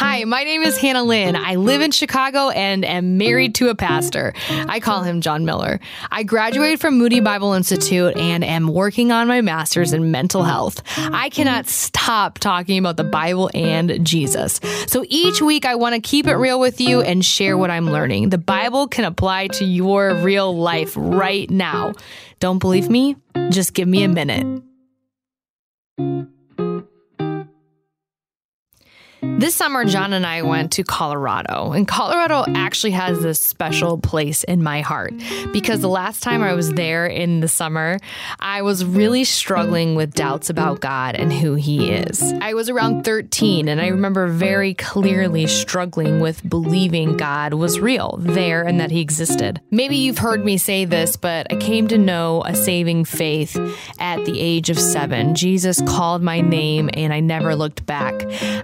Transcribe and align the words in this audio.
Hi, 0.00 0.24
my 0.24 0.44
name 0.44 0.62
is 0.62 0.78
Hannah 0.78 1.04
Lynn. 1.04 1.36
I 1.36 1.56
live 1.56 1.82
in 1.82 1.90
Chicago 1.90 2.48
and 2.48 2.86
am 2.86 3.18
married 3.18 3.56
to 3.56 3.68
a 3.68 3.74
pastor. 3.74 4.32
I 4.48 4.80
call 4.80 5.02
him 5.02 5.20
John 5.20 5.44
Miller. 5.44 5.78
I 6.10 6.22
graduated 6.22 6.80
from 6.80 6.96
Moody 6.96 7.20
Bible 7.20 7.52
Institute 7.52 8.16
and 8.16 8.42
am 8.42 8.68
working 8.68 9.12
on 9.12 9.28
my 9.28 9.42
master's 9.42 9.92
in 9.92 10.10
mental 10.10 10.42
health. 10.42 10.82
I 10.96 11.28
cannot 11.28 11.66
stop 11.66 12.38
talking 12.38 12.78
about 12.78 12.96
the 12.96 13.04
Bible 13.04 13.50
and 13.52 14.02
Jesus. 14.02 14.58
So 14.86 15.04
each 15.06 15.42
week, 15.42 15.66
I 15.66 15.74
want 15.74 15.94
to 15.94 16.00
keep 16.00 16.26
it 16.26 16.36
real 16.36 16.58
with 16.58 16.80
you 16.80 17.02
and 17.02 17.22
share 17.22 17.58
what 17.58 17.70
I'm 17.70 17.90
learning. 17.90 18.30
The 18.30 18.38
Bible 18.38 18.88
can 18.88 19.04
apply 19.04 19.48
to 19.48 19.66
your 19.66 20.14
real 20.14 20.56
life 20.56 20.94
right 20.96 21.50
now. 21.50 21.92
Don't 22.38 22.58
believe 22.58 22.88
me? 22.88 23.16
Just 23.50 23.74
give 23.74 23.86
me 23.86 24.02
a 24.04 24.08
minute. 24.08 24.62
This 29.22 29.54
summer, 29.54 29.84
John 29.84 30.14
and 30.14 30.24
I 30.24 30.40
went 30.40 30.72
to 30.72 30.82
Colorado, 30.82 31.72
and 31.72 31.86
Colorado 31.86 32.44
actually 32.54 32.92
has 32.92 33.20
this 33.20 33.38
special 33.38 33.98
place 33.98 34.44
in 34.44 34.62
my 34.62 34.80
heart 34.80 35.12
because 35.52 35.80
the 35.80 35.90
last 35.90 36.22
time 36.22 36.42
I 36.42 36.54
was 36.54 36.72
there 36.72 37.06
in 37.06 37.40
the 37.40 37.48
summer, 37.48 37.98
I 38.38 38.62
was 38.62 38.82
really 38.82 39.24
struggling 39.24 39.94
with 39.94 40.14
doubts 40.14 40.48
about 40.48 40.80
God 40.80 41.16
and 41.16 41.30
who 41.30 41.54
He 41.54 41.90
is. 41.90 42.32
I 42.40 42.54
was 42.54 42.70
around 42.70 43.04
13, 43.04 43.68
and 43.68 43.78
I 43.78 43.88
remember 43.88 44.26
very 44.26 44.72
clearly 44.72 45.46
struggling 45.46 46.20
with 46.20 46.48
believing 46.48 47.18
God 47.18 47.52
was 47.52 47.78
real, 47.78 48.16
there, 48.20 48.62
and 48.62 48.80
that 48.80 48.90
He 48.90 49.02
existed. 49.02 49.60
Maybe 49.70 49.96
you've 49.96 50.18
heard 50.18 50.46
me 50.46 50.56
say 50.56 50.86
this, 50.86 51.18
but 51.18 51.52
I 51.52 51.56
came 51.56 51.88
to 51.88 51.98
know 51.98 52.42
a 52.46 52.54
saving 52.54 53.04
faith 53.04 53.54
at 53.98 54.24
the 54.24 54.40
age 54.40 54.70
of 54.70 54.78
seven. 54.78 55.34
Jesus 55.34 55.82
called 55.82 56.22
my 56.22 56.40
name, 56.40 56.88
and 56.94 57.12
I 57.12 57.20
never 57.20 57.54
looked 57.54 57.84
back. 57.84 58.14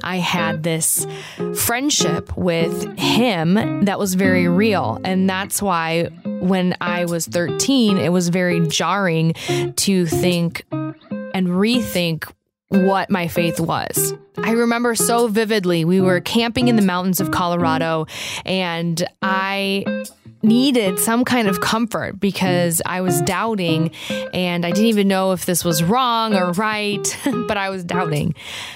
I 0.03 0.17
had 0.17 0.46
this 0.53 1.07
friendship 1.55 2.37
with 2.37 2.99
him 2.99 3.85
that 3.85 3.99
was 3.99 4.15
very 4.15 4.49
real. 4.49 5.01
And 5.05 5.29
that's 5.29 5.61
why 5.61 6.05
when 6.25 6.77
I 6.81 7.05
was 7.05 7.27
13, 7.27 7.99
it 7.99 8.11
was 8.11 8.29
very 8.29 8.67
jarring 8.69 9.35
to 9.77 10.07
think 10.07 10.65
and 10.73 11.49
rethink 11.49 12.31
what 12.69 13.11
my 13.11 13.29
faith 13.29 13.61
was. 13.61 14.15
I 14.39 14.53
remember 14.53 14.95
so 14.95 15.29
vividly. 15.29 15.85
We 15.85 16.01
were 16.01 16.21
camping 16.21 16.69
in 16.69 16.77
the 16.77 16.83
mountains 16.83 17.21
of 17.21 17.31
Colorado, 17.31 18.07
and 18.45 19.03
I 19.23 20.05
needed 20.47 20.99
some 20.99 21.25
kind 21.25 21.49
of 21.49 21.61
comfort 21.61 22.19
because 22.19 22.81
I 22.87 23.01
was 23.01 23.21
doubting 23.23 23.91
and 24.33 24.65
I 24.65 24.71
didn't 24.71 24.87
even 24.87 25.09
know 25.09 25.33
if 25.33 25.45
this 25.45 25.65
was 25.65 25.83
wrong 25.83 26.35
or 26.35 26.53
right, 26.53 27.19
but 27.49 27.57
I 27.57 27.71
was 27.71 27.85
doubting. 27.85 28.35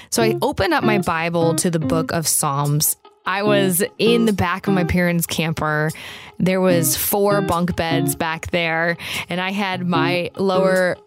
So 0.09 0.21
I 0.21 0.37
opened 0.41 0.73
up 0.73 0.83
my 0.83 0.99
Bible 0.99 1.55
to 1.55 1.71
the 1.71 1.79
book 1.79 2.11
of 2.11 2.27
Psalms. 2.27 2.97
I 3.25 3.43
was 3.43 3.83
in 3.97 4.25
the 4.25 4.33
back 4.33 4.67
of 4.67 4.73
my 4.73 4.83
parents' 4.83 5.27
camper. 5.27 5.91
There 6.39 6.59
was 6.59 6.97
four 6.97 7.41
bunk 7.41 7.75
beds 7.75 8.15
back 8.15 8.49
there 8.49 8.97
and 9.29 9.39
I 9.39 9.51
had 9.51 9.85
my 9.85 10.31
lower 10.37 10.97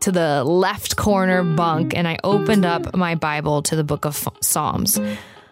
to 0.00 0.12
the 0.12 0.44
left 0.44 0.96
corner 0.96 1.42
bunk 1.42 1.96
and 1.96 2.06
I 2.06 2.18
opened 2.22 2.64
up 2.64 2.94
my 2.94 3.16
Bible 3.16 3.62
to 3.62 3.76
the 3.76 3.84
book 3.84 4.04
of 4.04 4.28
Psalms 4.40 5.00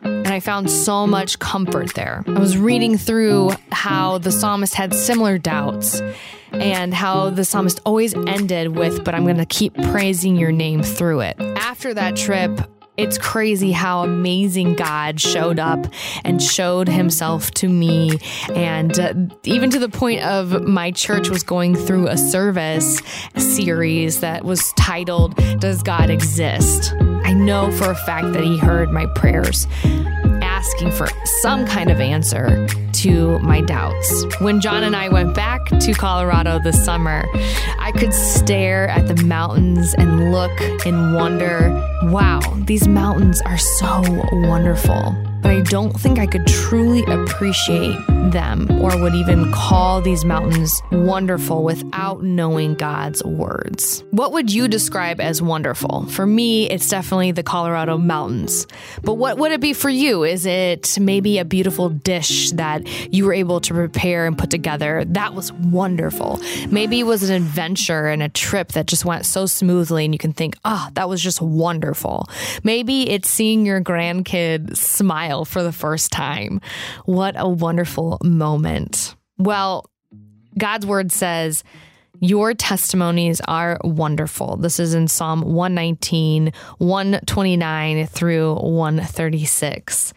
and 0.02 0.28
I 0.28 0.40
found 0.40 0.70
so 0.70 1.06
much 1.06 1.38
comfort 1.38 1.94
there. 1.94 2.24
I 2.26 2.38
was 2.38 2.56
reading 2.56 2.96
through 2.96 3.52
how 3.70 4.18
the 4.18 4.32
psalmist 4.32 4.74
had 4.74 4.94
similar 4.94 5.38
doubts 5.38 6.00
and 6.52 6.92
how 6.92 7.30
the 7.30 7.44
psalmist 7.44 7.80
always 7.84 8.14
ended 8.14 8.76
with, 8.76 9.04
But 9.04 9.14
I'm 9.14 9.24
going 9.24 9.38
to 9.38 9.46
keep 9.46 9.74
praising 9.74 10.36
your 10.36 10.52
name 10.52 10.82
through 10.82 11.20
it. 11.20 11.36
After 11.40 11.94
that 11.94 12.16
trip, 12.16 12.60
it's 12.96 13.16
crazy 13.16 13.72
how 13.72 14.02
amazing 14.02 14.74
God 14.74 15.18
showed 15.18 15.58
up 15.58 15.86
and 16.24 16.42
showed 16.42 16.88
himself 16.88 17.50
to 17.52 17.68
me. 17.68 18.18
And 18.54 18.98
uh, 18.98 19.14
even 19.44 19.70
to 19.70 19.78
the 19.78 19.88
point 19.88 20.22
of 20.22 20.62
my 20.64 20.90
church 20.90 21.30
was 21.30 21.42
going 21.42 21.74
through 21.74 22.08
a 22.08 22.18
service 22.18 23.00
series 23.36 24.20
that 24.20 24.44
was 24.44 24.72
titled, 24.74 25.36
Does 25.58 25.82
God 25.82 26.10
Exist? 26.10 26.94
I 27.32 27.34
know 27.34 27.72
for 27.72 27.90
a 27.90 27.94
fact 27.94 28.34
that 28.34 28.44
he 28.44 28.58
heard 28.58 28.92
my 28.92 29.06
prayers 29.06 29.66
asking 30.42 30.90
for 30.90 31.08
some 31.40 31.64
kind 31.64 31.90
of 31.90 31.98
answer 31.98 32.66
to 32.92 33.38
my 33.38 33.62
doubts. 33.62 34.26
When 34.40 34.60
John 34.60 34.84
and 34.84 34.94
I 34.94 35.08
went 35.08 35.34
back 35.34 35.64
to 35.64 35.94
Colorado 35.94 36.58
this 36.58 36.84
summer, 36.84 37.24
I 37.78 37.90
could 37.96 38.12
stare 38.12 38.86
at 38.88 39.08
the 39.08 39.24
mountains 39.24 39.94
and 39.94 40.30
look 40.30 40.52
and 40.84 41.14
wonder 41.14 41.70
wow, 42.04 42.40
these 42.66 42.86
mountains 42.86 43.40
are 43.46 43.56
so 43.56 44.02
wonderful 44.30 45.16
but 45.42 45.50
I 45.50 45.60
don't 45.62 45.92
think 45.98 46.18
I 46.18 46.26
could 46.26 46.46
truly 46.46 47.02
appreciate 47.04 47.98
them 48.30 48.70
or 48.80 48.96
would 48.96 49.14
even 49.14 49.50
call 49.52 50.00
these 50.00 50.24
mountains 50.24 50.80
wonderful 50.92 51.64
without 51.64 52.22
knowing 52.22 52.74
God's 52.74 53.22
words. 53.24 54.04
What 54.10 54.32
would 54.32 54.52
you 54.52 54.68
describe 54.68 55.20
as 55.20 55.42
wonderful? 55.42 56.06
For 56.06 56.26
me, 56.26 56.70
it's 56.70 56.88
definitely 56.88 57.32
the 57.32 57.42
Colorado 57.42 57.98
mountains. 57.98 58.66
But 59.02 59.14
what 59.14 59.38
would 59.38 59.52
it 59.52 59.60
be 59.60 59.72
for 59.72 59.90
you? 59.90 60.22
Is 60.22 60.46
it 60.46 60.98
maybe 61.00 61.38
a 61.38 61.44
beautiful 61.44 61.88
dish 61.88 62.52
that 62.52 62.86
you 63.12 63.26
were 63.26 63.34
able 63.34 63.60
to 63.62 63.74
prepare 63.74 64.26
and 64.26 64.38
put 64.38 64.50
together? 64.50 65.04
That 65.06 65.34
was 65.34 65.52
wonderful. 65.52 66.40
Maybe 66.70 67.00
it 67.00 67.04
was 67.04 67.28
an 67.28 67.34
adventure 67.34 68.06
and 68.06 68.22
a 68.22 68.28
trip 68.28 68.72
that 68.72 68.86
just 68.86 69.04
went 69.04 69.26
so 69.26 69.46
smoothly 69.46 70.04
and 70.04 70.14
you 70.14 70.18
can 70.18 70.32
think, 70.32 70.56
oh, 70.64 70.88
that 70.94 71.08
was 71.08 71.20
just 71.20 71.42
wonderful. 71.42 72.28
Maybe 72.62 73.10
it's 73.10 73.28
seeing 73.28 73.66
your 73.66 73.80
grandkid 73.80 74.76
smile 74.76 75.31
smile 75.32 75.44
for 75.44 75.62
the 75.62 75.72
first 75.72 76.12
time. 76.12 76.60
What 77.04 77.34
a 77.36 77.48
wonderful 77.48 78.18
moment. 78.22 79.14
Well, 79.38 79.90
God's 80.58 80.86
word 80.86 81.10
says, 81.10 81.64
your 82.20 82.54
testimonies 82.54 83.40
are 83.48 83.78
wonderful. 83.82 84.56
This 84.56 84.78
is 84.78 84.94
in 84.94 85.08
Psalm 85.08 85.40
119, 85.40 86.52
129 86.78 88.06
through 88.06 88.54
136. 88.54 90.14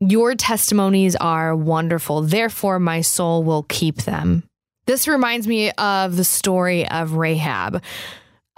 Your 0.00 0.34
testimonies 0.34 1.14
are 1.16 1.54
wonderful. 1.54 2.22
Therefore, 2.22 2.80
my 2.80 3.02
soul 3.02 3.44
will 3.44 3.62
keep 3.64 3.98
them. 3.98 4.42
This 4.86 5.06
reminds 5.06 5.46
me 5.46 5.70
of 5.72 6.16
the 6.16 6.24
story 6.24 6.88
of 6.88 7.12
Rahab 7.12 7.82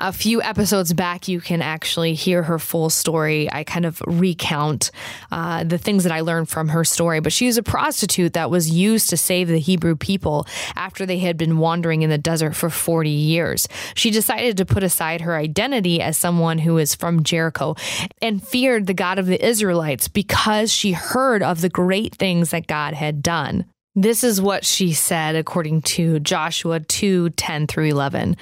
a 0.00 0.12
few 0.12 0.42
episodes 0.42 0.92
back, 0.92 1.28
you 1.28 1.40
can 1.40 1.62
actually 1.62 2.14
hear 2.14 2.42
her 2.42 2.58
full 2.58 2.90
story. 2.90 3.50
I 3.52 3.62
kind 3.62 3.86
of 3.86 4.02
recount 4.06 4.90
uh, 5.30 5.62
the 5.62 5.78
things 5.78 6.02
that 6.02 6.12
I 6.12 6.20
learned 6.20 6.48
from 6.48 6.68
her 6.68 6.84
story. 6.84 7.20
But 7.20 7.32
she 7.32 7.46
was 7.46 7.56
a 7.58 7.62
prostitute 7.62 8.32
that 8.32 8.50
was 8.50 8.68
used 8.68 9.10
to 9.10 9.16
save 9.16 9.46
the 9.46 9.60
Hebrew 9.60 9.94
people 9.94 10.46
after 10.74 11.06
they 11.06 11.18
had 11.18 11.36
been 11.36 11.58
wandering 11.58 12.02
in 12.02 12.10
the 12.10 12.18
desert 12.18 12.56
for 12.56 12.70
40 12.70 13.08
years. 13.08 13.68
She 13.94 14.10
decided 14.10 14.56
to 14.56 14.66
put 14.66 14.82
aside 14.82 15.20
her 15.20 15.36
identity 15.36 16.02
as 16.02 16.16
someone 16.16 16.58
who 16.58 16.76
is 16.78 16.96
from 16.96 17.22
Jericho 17.22 17.76
and 18.20 18.46
feared 18.46 18.86
the 18.86 18.94
God 18.94 19.20
of 19.20 19.26
the 19.26 19.44
Israelites 19.44 20.08
because 20.08 20.72
she 20.72 20.92
heard 20.92 21.42
of 21.42 21.60
the 21.60 21.68
great 21.68 22.16
things 22.16 22.50
that 22.50 22.66
God 22.66 22.94
had 22.94 23.22
done. 23.22 23.66
This 23.94 24.24
is 24.24 24.42
what 24.42 24.64
she 24.64 24.92
said 24.92 25.36
according 25.36 25.82
to 25.82 26.18
Joshua 26.18 26.80
2 26.80 27.30
10 27.30 27.68
through 27.68 27.86
11. 27.86 28.36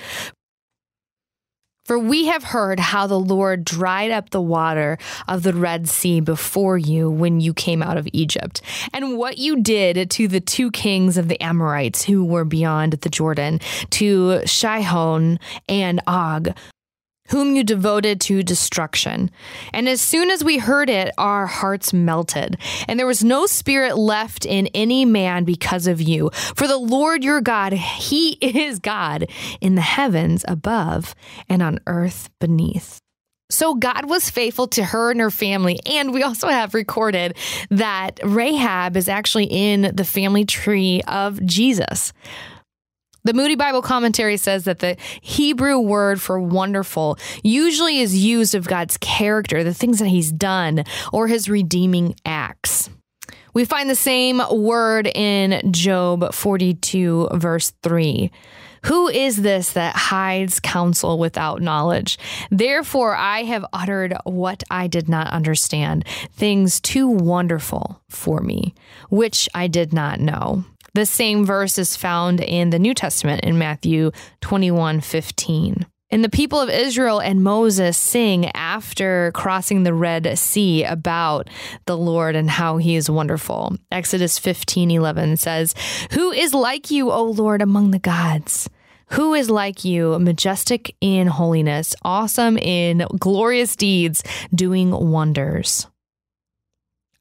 For 1.84 1.98
we 1.98 2.26
have 2.26 2.44
heard 2.44 2.78
how 2.78 3.08
the 3.08 3.18
Lord 3.18 3.64
dried 3.64 4.12
up 4.12 4.30
the 4.30 4.40
water 4.40 4.98
of 5.26 5.42
the 5.42 5.52
Red 5.52 5.88
Sea 5.88 6.20
before 6.20 6.78
you 6.78 7.10
when 7.10 7.40
you 7.40 7.52
came 7.52 7.82
out 7.82 7.96
of 7.96 8.08
Egypt, 8.12 8.62
and 8.92 9.18
what 9.18 9.38
you 9.38 9.60
did 9.60 10.08
to 10.12 10.28
the 10.28 10.40
two 10.40 10.70
kings 10.70 11.16
of 11.16 11.26
the 11.26 11.40
Amorites 11.42 12.04
who 12.04 12.24
were 12.24 12.44
beyond 12.44 12.92
the 12.92 13.08
Jordan, 13.08 13.58
to 13.90 14.42
Sihon 14.46 15.40
and 15.68 16.00
Og, 16.06 16.54
whom 17.32 17.56
you 17.56 17.64
devoted 17.64 18.20
to 18.20 18.42
destruction. 18.42 19.30
And 19.72 19.88
as 19.88 20.02
soon 20.02 20.30
as 20.30 20.44
we 20.44 20.58
heard 20.58 20.90
it, 20.90 21.14
our 21.16 21.46
hearts 21.46 21.94
melted, 21.94 22.58
and 22.86 22.98
there 23.00 23.06
was 23.06 23.24
no 23.24 23.46
spirit 23.46 23.96
left 23.96 24.44
in 24.44 24.66
any 24.74 25.06
man 25.06 25.44
because 25.44 25.86
of 25.86 26.00
you. 26.00 26.30
For 26.54 26.68
the 26.68 26.76
Lord 26.76 27.24
your 27.24 27.40
God, 27.40 27.72
He 27.72 28.32
is 28.40 28.78
God 28.78 29.28
in 29.62 29.76
the 29.76 29.80
heavens 29.80 30.44
above 30.46 31.14
and 31.48 31.62
on 31.62 31.78
earth 31.86 32.28
beneath. 32.38 33.00
So 33.48 33.74
God 33.74 34.08
was 34.08 34.30
faithful 34.30 34.66
to 34.68 34.84
her 34.84 35.10
and 35.10 35.20
her 35.20 35.30
family. 35.30 35.78
And 35.86 36.12
we 36.12 36.22
also 36.22 36.48
have 36.48 36.74
recorded 36.74 37.36
that 37.70 38.18
Rahab 38.22 38.96
is 38.96 39.08
actually 39.08 39.44
in 39.44 39.94
the 39.94 40.04
family 40.04 40.44
tree 40.44 41.02
of 41.06 41.44
Jesus. 41.44 42.12
The 43.24 43.34
Moody 43.34 43.54
Bible 43.54 43.82
commentary 43.82 44.36
says 44.36 44.64
that 44.64 44.80
the 44.80 44.96
Hebrew 45.20 45.78
word 45.78 46.20
for 46.20 46.40
wonderful 46.40 47.18
usually 47.44 48.00
is 48.00 48.18
used 48.18 48.56
of 48.56 48.66
God's 48.66 48.96
character, 48.96 49.62
the 49.62 49.72
things 49.72 50.00
that 50.00 50.08
he's 50.08 50.32
done, 50.32 50.82
or 51.12 51.28
his 51.28 51.48
redeeming 51.48 52.16
acts. 52.26 52.90
We 53.54 53.64
find 53.64 53.88
the 53.88 53.94
same 53.94 54.42
word 54.50 55.06
in 55.06 55.72
Job 55.72 56.34
42, 56.34 57.28
verse 57.34 57.72
3. 57.84 58.32
Who 58.86 59.06
is 59.06 59.42
this 59.42 59.74
that 59.74 59.94
hides 59.94 60.58
counsel 60.58 61.16
without 61.16 61.62
knowledge? 61.62 62.18
Therefore, 62.50 63.14
I 63.14 63.44
have 63.44 63.64
uttered 63.72 64.14
what 64.24 64.64
I 64.68 64.88
did 64.88 65.08
not 65.08 65.28
understand, 65.28 66.04
things 66.32 66.80
too 66.80 67.06
wonderful 67.06 68.02
for 68.08 68.40
me, 68.40 68.74
which 69.10 69.48
I 69.54 69.68
did 69.68 69.92
not 69.92 70.18
know. 70.18 70.64
The 70.94 71.06
same 71.06 71.46
verse 71.46 71.78
is 71.78 71.96
found 71.96 72.40
in 72.40 72.68
the 72.68 72.78
New 72.78 72.92
Testament 72.92 73.44
in 73.44 73.56
Matthew 73.56 74.10
21 74.42 75.00
15. 75.00 75.86
And 76.10 76.22
the 76.22 76.28
people 76.28 76.60
of 76.60 76.68
Israel 76.68 77.18
and 77.18 77.42
Moses 77.42 77.96
sing 77.96 78.50
after 78.54 79.32
crossing 79.34 79.82
the 79.82 79.94
Red 79.94 80.38
Sea 80.38 80.84
about 80.84 81.48
the 81.86 81.96
Lord 81.96 82.36
and 82.36 82.50
how 82.50 82.76
he 82.76 82.96
is 82.96 83.08
wonderful. 83.08 83.78
Exodus 83.90 84.38
15 84.38 84.90
11 84.90 85.38
says, 85.38 85.74
Who 86.12 86.30
is 86.30 86.52
like 86.52 86.90
you, 86.90 87.10
O 87.10 87.24
Lord, 87.24 87.62
among 87.62 87.92
the 87.92 87.98
gods? 87.98 88.68
Who 89.12 89.32
is 89.32 89.48
like 89.48 89.86
you, 89.86 90.18
majestic 90.18 90.94
in 91.00 91.26
holiness, 91.26 91.94
awesome 92.02 92.58
in 92.58 93.06
glorious 93.18 93.76
deeds, 93.76 94.22
doing 94.54 94.90
wonders? 94.90 95.86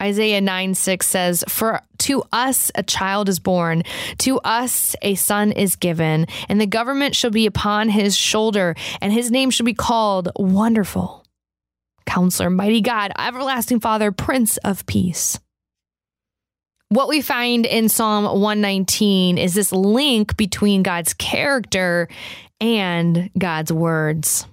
Isaiah 0.02 0.42
9 0.42 0.74
6 0.74 1.08
says, 1.08 1.44
For 1.48 1.82
to 2.00 2.24
us 2.32 2.72
a 2.74 2.84
child 2.84 3.30
is 3.30 3.40
born, 3.40 3.84
to 4.20 4.40
us 4.40 4.96
a 5.02 5.16
son 5.16 5.52
is 5.52 5.76
given, 5.76 6.26
and 6.50 6.60
the 6.60 6.66
government 6.66 7.16
shall 7.16 7.32
be 7.32 7.46
upon 7.46 7.90
his 7.90 8.18
shoulder, 8.18 8.76
and 9.00 9.14
his 9.14 9.30
name 9.30 9.52
shall 9.52 9.66
be 9.66 9.76
called 9.76 10.30
Wonderful, 10.36 11.24
Counselor, 12.06 12.50
Mighty 12.50 12.82
God, 12.82 13.12
Everlasting 13.20 13.80
Father, 13.80 14.12
Prince 14.12 14.58
of 14.58 14.86
Peace. 14.88 15.40
What 16.90 17.08
we 17.08 17.22
find 17.22 17.66
in 17.66 17.88
Psalm 17.88 18.26
119 18.26 19.38
is 19.38 19.54
this 19.54 19.72
link 19.72 20.36
between 20.36 20.84
God's 20.84 21.14
character 21.14 22.10
and 22.60 23.30
God's 23.38 23.72
words. 23.72 24.46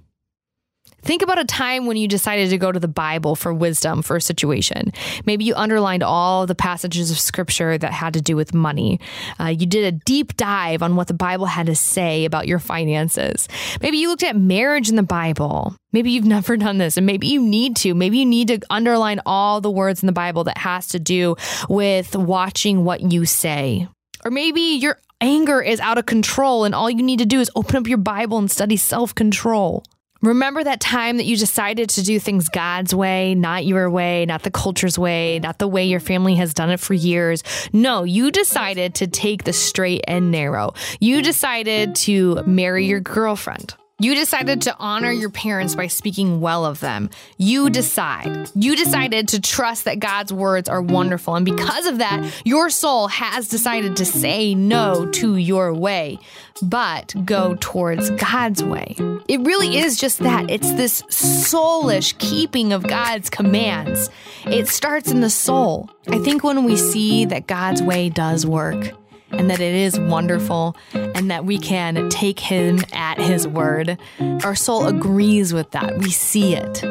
Think 1.09 1.23
about 1.23 1.39
a 1.39 1.45
time 1.47 1.87
when 1.87 1.97
you 1.97 2.07
decided 2.07 2.51
to 2.51 2.59
go 2.59 2.71
to 2.71 2.79
the 2.79 2.87
Bible 2.87 3.35
for 3.35 3.55
wisdom 3.55 4.03
for 4.03 4.17
a 4.17 4.21
situation. 4.21 4.93
Maybe 5.25 5.43
you 5.43 5.55
underlined 5.55 6.03
all 6.03 6.45
the 6.45 6.55
passages 6.55 7.11
of 7.11 7.19
scripture 7.19 7.79
that 7.79 7.95
had 7.95 8.13
to 8.13 8.21
do 8.21 8.37
with 8.37 8.53
money. 8.53 9.01
Uh, 9.41 9.47
you 9.47 9.65
did 9.65 9.87
a 9.87 9.99
deep 10.05 10.37
dive 10.37 10.83
on 10.83 10.97
what 10.97 11.07
the 11.07 11.15
Bible 11.15 11.47
had 11.47 11.65
to 11.65 11.75
say 11.75 12.27
about 12.27 12.47
your 12.47 12.59
finances. 12.59 13.49
Maybe 13.81 13.97
you 13.97 14.11
looked 14.11 14.23
at 14.23 14.37
marriage 14.37 14.91
in 14.91 14.97
the 14.97 15.03
Bible. 15.03 15.75
Maybe 15.95 16.11
you've 16.11 16.27
never 16.37 16.59
done 16.59 16.77
this 16.77 16.99
and 16.99 17.07
maybe 17.07 17.27
you 17.27 17.41
need 17.41 17.77
to. 17.77 17.95
Maybe 17.95 18.19
you 18.19 18.27
need 18.27 18.49
to 18.49 18.61
underline 18.69 19.23
all 19.25 19.63
the 19.63 19.71
words 19.71 20.03
in 20.03 20.09
the 20.09 20.13
Bible 20.13 20.45
that 20.45 20.59
has 20.59 20.89
to 20.89 20.99
do 20.99 21.37
with 21.71 22.17
watching 22.17 22.85
what 22.85 23.01
you 23.01 23.25
say. 23.25 23.89
Or 24.27 24.31
maybe 24.31 24.61
your 24.61 24.99
anger 25.23 25.63
is 25.63 25.81
out 25.81 25.97
of 25.97 26.05
control 26.05 26.65
and 26.65 26.75
all 26.75 26.91
you 26.91 27.03
need 27.03 27.21
to 27.21 27.25
do 27.25 27.41
is 27.41 27.51
open 27.57 27.77
up 27.77 27.87
your 27.87 27.97
Bible 27.97 28.37
and 28.37 28.51
study 28.51 28.77
self 28.77 29.15
control. 29.15 29.85
Remember 30.21 30.65
that 30.65 30.81
time 30.81 31.17
that 31.19 31.27
you 31.27 31.37
decided 31.37 31.91
to 31.91 32.03
do 32.03 32.19
things 32.19 32.49
God's 32.49 32.93
way, 32.93 33.37
not 33.37 33.65
your 33.65 33.89
way, 33.89 34.27
not 34.27 34.43
the 34.43 34.51
culture's 34.51 34.99
way, 34.99 35.39
not 35.39 35.59
the 35.59 35.69
way 35.69 35.85
your 35.85 36.01
family 36.01 36.35
has 36.37 36.53
done 36.53 36.71
it 36.71 36.81
for 36.81 36.95
years. 36.95 37.45
No, 37.73 38.03
you 38.03 38.33
decided 38.33 38.97
to 38.97 39.07
take 39.07 39.45
the 39.45 39.53
straight 39.53 40.03
and 40.09 40.33
narrow. 40.33 40.75
You 40.99 41.23
decided 41.23 41.95
to 41.97 42.43
marry 42.45 42.87
your 42.87 43.01
girlfriend. 43.01 43.75
You 44.01 44.15
decided 44.15 44.63
to 44.63 44.77
honor 44.79 45.11
your 45.11 45.29
parents 45.29 45.75
by 45.75 45.89
speaking 45.89 46.41
well 46.41 46.65
of 46.65 46.79
them. 46.79 47.11
You 47.37 47.69
decide. 47.69 48.49
You 48.55 48.77
decided 48.77 49.27
to 49.29 49.41
trust 49.41 49.87
that 49.87 49.99
God's 49.99 50.33
words 50.33 50.69
are 50.69 50.81
wonderful. 50.81 51.35
And 51.35 51.45
because 51.45 51.85
of 51.87 51.99
that, 51.99 52.43
your 52.45 52.71
soul 52.71 53.09
has 53.09 53.49
decided 53.49 53.97
to 53.97 54.05
say 54.05 54.55
no 54.55 55.11
to 55.15 55.35
your 55.35 55.75
way, 55.75 56.21
but 56.63 57.13
go 57.25 57.57
towards 57.59 58.11
God's 58.11 58.63
way. 58.63 58.95
It 59.27 59.41
really 59.41 59.79
is 59.79 59.99
just 59.99 60.21
that. 60.21 60.49
It's 60.49 60.73
this 60.75 61.03
soulish 61.09 62.17
keeping 62.19 62.73
of 62.73 62.87
God's 62.87 63.29
commands. 63.29 64.11
It 64.45 64.69
starts 64.69 65.11
in 65.11 65.23
the 65.23 65.29
soul. 65.29 65.91
I 66.07 66.21
think 66.21 66.45
when 66.45 66.63
we 66.63 66.77
see 66.77 67.25
that 67.25 67.49
God's 67.49 67.83
way 67.83 68.11
does 68.11 68.47
work, 68.47 68.93
and 69.31 69.51
that 69.51 69.61
it 69.61 69.75
is 69.75 69.99
wonderful 69.99 70.77
and 70.93 71.31
that 71.31 71.45
we 71.45 71.59
can 71.59 72.09
take 72.09 72.41
him 72.41 72.81
at 72.93 73.19
his 73.19 73.47
word. 73.47 73.99
Our 74.45 74.55
soul 74.55 74.87
agrees 74.87 75.53
with 75.53 75.71
that. 75.73 75.99
We 75.99 76.11
see 76.11 76.55
it. 76.55 76.83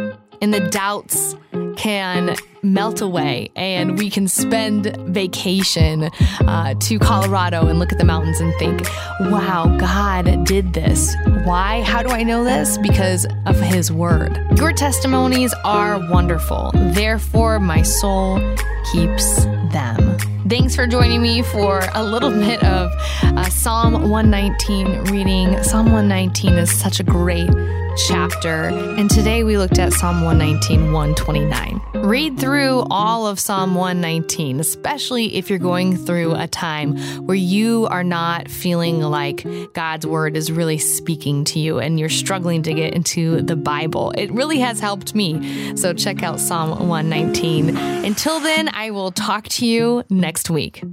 And 0.42 0.54
the 0.54 0.68
doubts 0.70 1.36
can 1.78 2.36
melt 2.64 3.02
away 3.02 3.50
and 3.56 3.98
we 3.98 4.10
can 4.10 4.28
spend 4.28 4.96
vacation 5.08 6.10
uh, 6.42 6.74
to 6.80 7.00
Colorado 7.00 7.68
and 7.68 7.80
look 7.80 7.92
at 7.92 7.98
the 7.98 8.06
mountains 8.06 8.40
and 8.40 8.54
think, 8.56 8.88
wow, 9.22 9.76
God 9.80 10.46
did 10.46 10.74
this. 10.74 11.16
Why? 11.44 11.82
How 11.82 12.04
do 12.04 12.10
I 12.10 12.24
know 12.24 12.44
this? 12.44 12.78
Because 12.80 13.26
of 13.46 13.60
His 13.60 13.92
Word. 13.92 14.38
Your 14.58 14.74
testimonies 14.74 15.54
are 15.64 16.00
wonderful. 16.12 16.72
Therefore, 16.74 17.60
my 17.60 17.82
soul 17.82 18.40
keeps 18.92 19.46
them. 19.72 20.07
Thanks 20.50 20.78
for 20.78 20.88
joining 20.88 21.22
me 21.22 21.42
for 21.42 21.82
a 21.94 22.02
little 22.02 22.30
bit 22.30 22.64
of 22.64 22.94
uh, 23.22 23.50
Psalm 23.50 24.10
119 24.10 25.04
reading. 25.12 25.62
Psalm 25.62 25.88
119 25.88 26.54
is 26.54 26.72
such 26.72 27.02
a 27.02 27.04
great 27.04 27.50
chapter, 27.98 28.66
and 28.66 29.10
today 29.10 29.44
we 29.44 29.58
looked 29.58 29.80
at 29.80 29.92
Psalm 29.92 30.22
119, 30.22 30.92
129. 30.92 31.82
Read 31.96 32.40
through 32.40 32.86
all 32.92 33.26
of 33.26 33.40
Psalm 33.40 33.74
119, 33.74 34.60
especially 34.60 35.36
if 35.36 35.50
you're 35.50 35.58
going 35.58 35.98
through 35.98 36.36
a 36.36 36.48
time 36.48 36.98
where 37.26 37.36
you 37.36 37.88
are 37.90 38.04
not 38.04 38.50
feeling 38.50 39.02
like 39.02 39.46
God's 39.74 40.06
word 40.06 40.38
is 40.38 40.52
really 40.52 40.78
speaking 40.78 41.44
to 41.46 41.60
you 41.60 41.80
and 41.80 42.00
you're 42.00 42.10
struggling 42.10 42.62
to 42.64 42.74
get 42.74 42.94
into 42.94 43.42
the 43.42 43.56
Bible. 43.56 44.12
It 44.18 44.32
really 44.32 44.60
has 44.60 44.80
helped 44.80 45.16
me. 45.16 45.76
So 45.76 45.94
check 45.94 46.22
out 46.22 46.40
Psalm 46.40 46.88
119. 46.88 47.76
Until 47.76 48.40
then, 48.40 48.70
I 48.74 48.92
will 48.92 49.12
talk 49.12 49.48
to 49.50 49.66
you 49.66 50.04
next 50.10 50.50
week. 50.50 50.84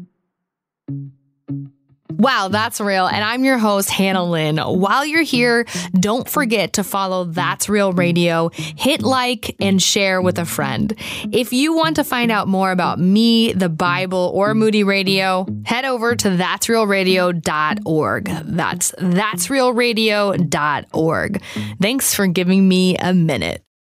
Wow, 2.18 2.48
that's 2.48 2.80
real. 2.80 3.06
And 3.06 3.22
I'm 3.24 3.44
your 3.44 3.58
host, 3.58 3.90
Hannah 3.90 4.24
Lynn. 4.24 4.58
While 4.58 5.04
you're 5.04 5.22
here, 5.22 5.66
don't 5.98 6.28
forget 6.28 6.74
to 6.74 6.84
follow 6.84 7.24
That's 7.24 7.68
Real 7.68 7.92
Radio, 7.92 8.50
hit 8.54 9.02
like, 9.02 9.56
and 9.60 9.82
share 9.82 10.22
with 10.22 10.38
a 10.38 10.44
friend. 10.44 10.94
If 11.32 11.52
you 11.52 11.74
want 11.74 11.96
to 11.96 12.04
find 12.04 12.30
out 12.30 12.46
more 12.46 12.70
about 12.70 13.00
me, 13.00 13.52
the 13.52 13.68
Bible, 13.68 14.30
or 14.34 14.54
Moody 14.54 14.84
Radio, 14.84 15.46
head 15.64 15.84
over 15.84 16.14
to 16.16 16.28
that'srealradio.org. 16.28 18.24
That's 18.24 18.92
that'srealradio.org. 18.92 21.42
Thanks 21.80 22.14
for 22.14 22.26
giving 22.26 22.68
me 22.68 22.96
a 22.98 23.12
minute. 23.12 23.63